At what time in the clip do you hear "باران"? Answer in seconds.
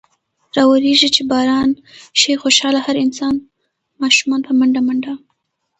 1.31-1.69